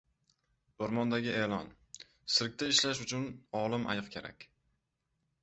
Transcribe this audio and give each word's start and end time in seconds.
O‘rmondagi 0.85 1.35
e’lon: 1.41 1.69
tsirkda 1.99 2.71
ishlash 2.73 3.03
uchun 3.07 3.29
olim 3.61 3.87
ayiq 3.95 4.11
kerak. 4.19 4.49